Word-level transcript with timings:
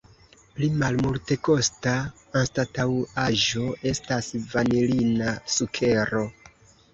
Pli 0.53 0.67
malmultekosta 0.83 1.93
anstataŭaĵo 2.41 3.67
estas 3.91 4.31
vanilina 4.55 5.37
sukero. 5.59 6.25